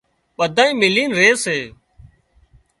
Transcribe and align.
ٻڌانئين 0.37 0.79
ملين 0.81 1.09
ري 1.19 1.29
سي 1.43 1.59